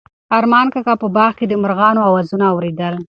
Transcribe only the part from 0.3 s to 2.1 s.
ارمان کاکا په باغ کې د مرغانو